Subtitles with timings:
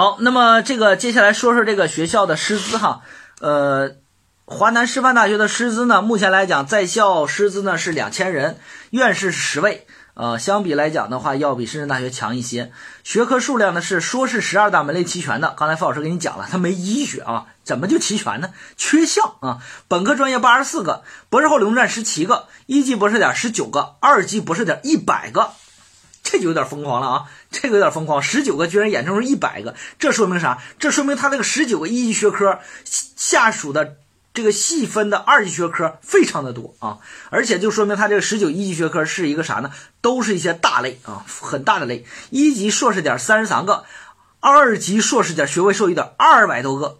[0.00, 3.02] 好，那么这个接下来说说这个学校的师资哈，
[3.42, 3.96] 呃，
[4.46, 8.58] 华南师范大学的师资呢，目前来讲在校师资呢是两千人，
[8.92, 9.86] 院士是十位。
[10.14, 12.72] 呃，相比来讲的话，要比深圳大学强一些。
[13.04, 15.54] 学科数量呢是说是十二大门类齐全的。
[15.54, 18.54] 刚才付老师给你讲了，它没医学啊，怎么就齐全呢？
[18.78, 19.58] 缺项啊！
[19.86, 25.50] 本科专业八十四个，博士后理论站十七个，一级博士点十九个，二级博士点一百个，
[26.30, 27.24] 这就有点疯狂了啊！
[27.50, 30.58] 这个有点疯狂，十九个居然演成是一百个，这说明啥？
[30.78, 33.96] 这说明他这个十九个一级学科下属的。
[34.32, 36.98] 这个细分的二级学科非常的多啊，
[37.30, 39.72] 而且就说明他这个十九一级学科是一个啥呢？
[40.00, 42.06] 都是一些大类啊，很大的类。
[42.30, 43.84] 一级硕士点三十三个，
[44.38, 46.98] 二级硕士点学位授予点二百多个，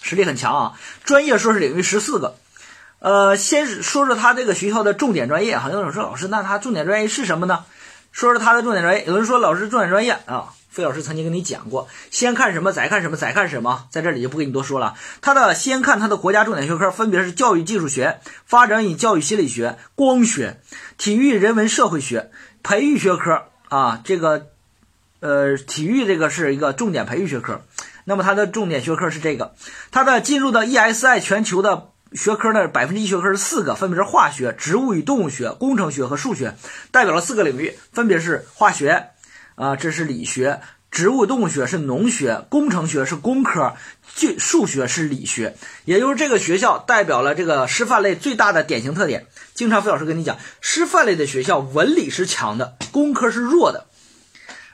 [0.00, 0.80] 实力很强啊。
[1.04, 2.36] 专业硕士领域十四个。
[3.00, 5.70] 呃，先是说说他这个学校的重点专业哈。
[5.70, 7.66] 有人说老师，那他重点专业是什么呢？
[8.12, 9.04] 说说他的重点专业。
[9.06, 10.54] 有人说老师重点专业啊。
[10.72, 14.94] 费老师曾经跟你讲过，先看什么，再看什么，再看什么，在这里就不跟你多说了。
[15.20, 20.62] 他的先看他的国家重点学科，分别是教育技术学、发展与教育心理学、光学、
[20.96, 22.30] 体育人文社会学、
[22.62, 24.00] 培育学科啊。
[24.02, 24.46] 这个
[25.20, 27.60] 呃，体育这个是一个重点培育学科。
[28.04, 29.54] 那么它的重点学科是这个，
[29.90, 36.54] 它的进入到 ESI 全球的学科呢，百分之一学科是四个，分别是化学、植物与动物学、工程学和数学，
[36.90, 39.08] 代表了四个领域，分别是化学。
[39.54, 43.74] 啊，这是理学，植物动物学是农学，工程学是工科，
[44.14, 49.26] 就数学是理学，也就是这个学校代表了这个师范类最大的典型特点。
[49.52, 53.86] 经常费老师跟你讲，师范类的学校文理是强的，工科是弱的。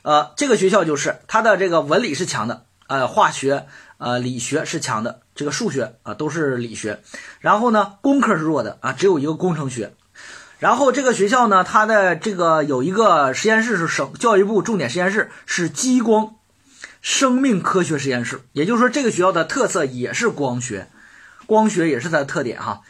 [0.03, 3.67] 呃，这个学校就是它的这个文理是强的，呃，化学、
[3.99, 7.01] 呃，理学是强的，这个数学啊都是理学，
[7.39, 9.95] 然后呢，工科是弱的啊，只有一个工程学。
[10.59, 16.35] 然后这个学校呢，它的这个有一个实验室是省教育部重点实验室，是激光
[17.01, 18.41] 生命科学实验室。
[18.53, 20.89] 也就是说，这个学校的特色也是光学，
[21.47, 22.81] 光学也是它的特点哈。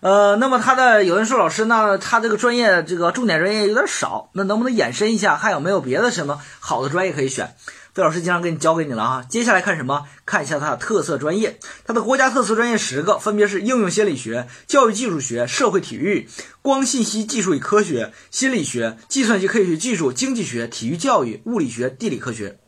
[0.00, 7.54] 呃，那么它的有人说老师，那他这个专业这个重点专业有点少，那能不能延伸一下，还有没有别的什么好的专业可以选？
[7.98, 10.06] 费老师经常给你教给你了哈，接下来看什么？
[10.24, 16.28] 看一下它的特色专业，它的国家特色专业十个，分别是应用心理学、教育技术学、社会体育、
[16.62, 22.60] 光信息技术与科学、心理学、计算机科学技术、经济学、体育教育、物理学、地理科学。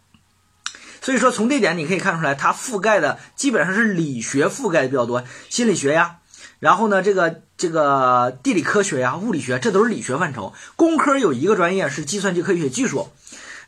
[1.00, 6.16] 所以说，从这点你可以看出来，它覆盖的基本上是理学覆盖的比较多，心理学呀，
[6.58, 10.54] 然后呢，这个这个地理科学呀、物理学，这都是理学范畴。
[10.74, 13.10] 工科有一个专业是计算机科学技术。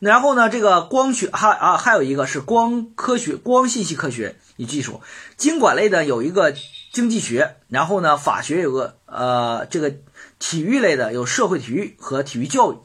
[0.02, 5.00] 然后呢，这个光学还啊还有一个是光科学、光信息科学与技术，
[5.36, 6.52] 经管类的有一个
[6.92, 9.94] 经济学，然后呢法学有个呃这个
[10.40, 12.78] 体育类的有社会体育和体育教育，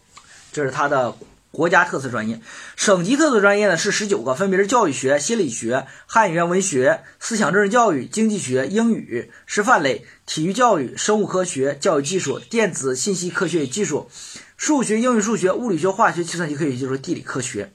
[0.51, 1.15] 这是它的
[1.57, 2.39] 国家特色专业。
[2.75, 14.07] 省级特色专业呢是十九个，分别是教育学、心理学、汉语言文学、思想政治教育、经济学、英语、师范类、体育教育、生物科学、教育技术、电子信息科学与技术。
[14.55, 17.71] 数学、英语、数学、物理学、化学、计算机科学就是地理科学，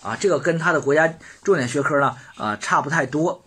[0.00, 1.12] 啊，这个跟它的国家
[1.42, 3.44] 重点学科呢，啊，差不太多。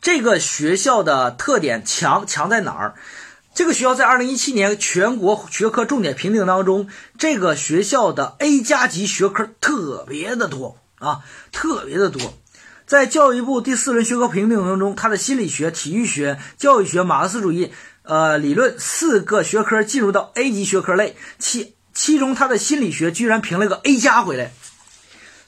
[0.00, 2.94] 这个学校的特点强强在哪儿？
[3.60, 6.88] 这个学校在二零一七年全国学科重点评定当中，
[7.18, 11.20] 这个学校的 A 加级学科特别的多啊，
[11.52, 12.32] 特别的多。
[12.86, 17.70] 在教育部第四轮学科评定当中，它的心理学、体育学、教育学、马克思主义。
[18.00, 24.52] 呃，理论四个学科进入到 A 级学科类，其其中他的心理学居然评了个 A 加回来，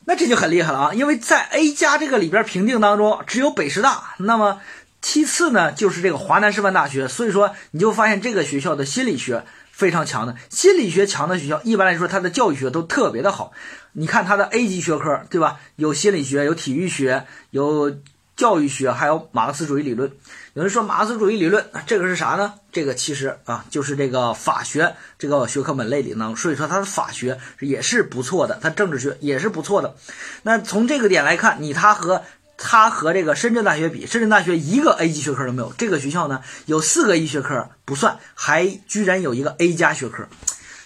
[0.05, 0.93] 那这就很厉害了啊！
[0.93, 4.61] 因为在 A 加这个里边评定当中，只有北师大，那么
[5.03, 13.53] 其次呢就是这个华南师范大学，所以说你就发现这个学校的心理学非常强的，心理学强的学校，一般来说它的教育学都特别的好。
[13.93, 15.61] 你看它的 A 级学科，对吧？
[15.77, 17.99] 有心理学，有体育学，有。
[18.35, 20.11] 教育学还有马克思主义理论，
[20.55, 22.55] 有人说马克思主义理论这个是啥呢？
[22.73, 29.97] 这个其实啊就是这个法学这个学科门类里呢，所以说它的法学也是不错的，它政治学也是不错的。
[30.45, 32.23] 那从这个点来看，你它和
[32.65, 40.29] 它和这个深圳大学比，深圳大学一个 A 级学科都没有，这个学校呢有四个 A 学科不算，还居然有一个 A 加学科。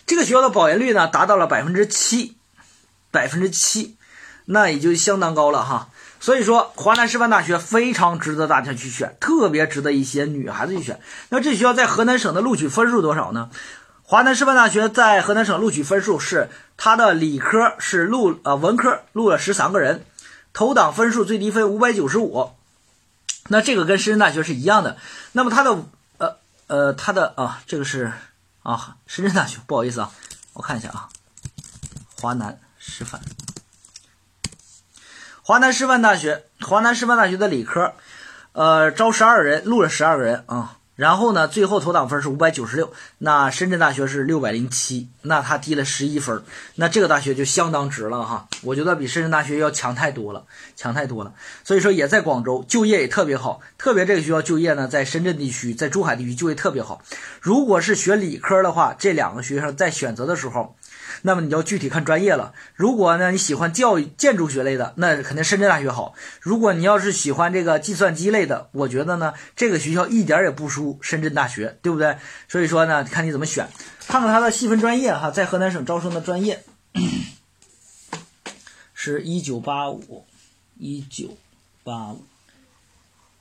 [0.07, 2.37] 这个学校的保研率呢达到了百分之七，
[3.11, 3.97] 百分之七，
[4.47, 5.91] 那也就相当高了哈。
[6.19, 10.99] 所以说，华南师范大学非常值得大家去选，特别值得一些女孩子去选。
[11.29, 13.51] 那这学校在河南省的录取分数多少呢？
[14.03, 20.05] 华南师范大学在河南省录取分数是它的理科是录呃文科录了十三个人，
[20.57, 22.53] 投档分数最低分五百九十五。
[23.49, 24.97] 那这个跟深圳大学是一样的。
[25.33, 25.85] 那么它的
[26.17, 28.11] 呃呃它的啊这个是
[28.63, 30.11] 啊深圳大学，不好意思啊，
[30.55, 31.11] 我看一下啊，
[32.19, 33.21] 华南师范。
[35.43, 37.93] 华南师范大学，华南师范大学的理科，
[38.53, 40.79] 呃，招十二人，录了十二个人啊。
[40.97, 46.43] 然后呢，最后投档分是五百九十六，那深圳大学是六百零七，那他低了十一分，
[46.75, 50.45] 那这个大学就相当值了哈，我觉得比深圳大学要强太多了，
[50.75, 51.35] 强太多了。
[51.63, 57.03] 所以说也在广州就业也特别好，特别这个学校就业呢，在深圳地区，在珠海地区就业特别好。
[57.41, 60.75] 如果是学理科的话，这两个学生在选择的时候。
[61.27, 62.55] 那么你要具体看专业了。
[62.77, 66.15] 如果呢你喜欢教育建筑学类的，那肯定深圳大学好。
[66.41, 72.17] 如果你要是喜欢这个计算机类的，我觉得呢这个学校一点也不输深圳大学，对不对？
[72.49, 73.69] 所以说呢，看你怎么选。
[74.07, 76.63] 看看它的细分专业哈，在河南省招生的专业
[78.95, 80.25] 是一九八五，
[80.79, 81.37] 一九
[81.83, 82.23] 八五。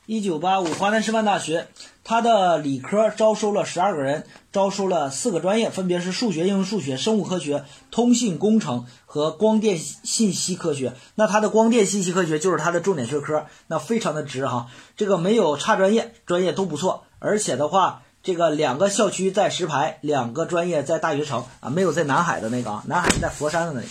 [0.07, 1.68] 一九八五，华南师范大学，
[2.04, 10.94] 它的理科招收了十二个人，招收了四个专业，分别是数学、应用数学、生物科学、通信工程和光电信息科学。
[11.16, 14.68] 那它的光电信息科学就是它的重点学科，那非常的值哈。
[14.96, 23.88] 这个没有差专业，专业都不错，而且的话，这个两个校区在石牌，两个专业在大学城啊，没有在南海的那个啊，南海在佛山的那个。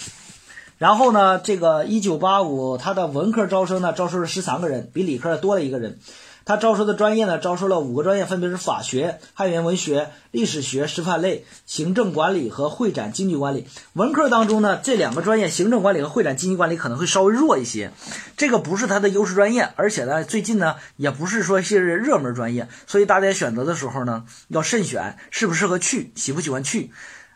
[0.79, 5.99] 然后呢，这个一九八五，它的文科招生呢，招收了十三个人，比理科多了一个人。
[6.47, 13.67] 他招收的专业呢，招收了五个专业，分别是法学、汉语言文学、历史学、师范类、行政管理和会展经济管理。
[13.94, 17.93] 文科当中呢，这两个专业，行政管理和会展经济管理可能会稍微弱一些，
[18.37, 26.91] 这个不是它的优势专业，而且呢，最近呢，也不是说是热门专业，所以大家选择的时候呢，要慎选，适不适合去，喜不喜欢去。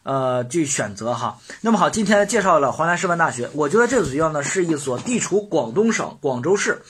[0.08, 1.38] 呃，去选择哈。
[1.60, 6.80] 那么好，今天介绍了华南师范大学，我觉得这所学校呢是一所地处广东省广州市，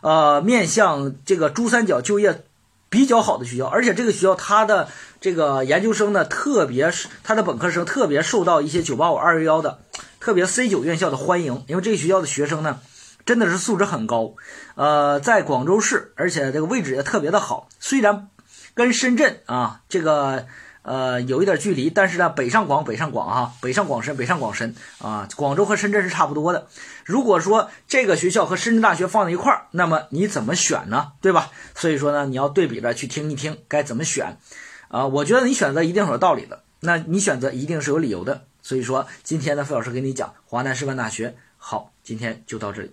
[0.00, 2.42] 呃，面向这个珠三角就业
[2.88, 3.66] 比较好的学校。
[3.66, 4.88] 而且这个学校它的
[5.20, 9.78] 这个研究生呢，特别是它的本科生特别受到一些985、211的
[10.18, 12.80] 特别 C 九院校的欢迎，因为这个学校的学生呢
[13.24, 14.34] 真的是素质很高。
[14.74, 17.68] 呃，在广州市，而且这个位置也特别的好。
[17.78, 18.26] 虽然
[18.74, 20.46] 跟深圳啊这个。
[20.86, 26.68] 呃，有一点距离，但是呢，北上广，北上广哈，北上广深，北上广深啊，广州和深圳是差不多的。
[27.04, 31.14] 如果说这个学校和深圳大学放在一块儿，那么你怎么选呢？
[31.20, 31.50] 对吧？
[31.74, 34.38] 所以说呢，你要对比着去听一听该怎么选
[34.86, 35.08] 啊。
[35.08, 38.44] 我觉得你选择一定是有道理的，那你选择一定是有理由的。
[38.62, 41.34] 所以说，今天呢，费老师给你讲华南师范大学。
[41.58, 42.92] 好，今天就到这里。